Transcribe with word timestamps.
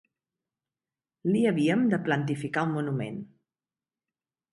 L'hi 1.31 1.43
havíem 1.49 1.83
de 1.91 1.99
plantificar 2.07 2.63
un 2.69 2.73
monument. 2.79 3.21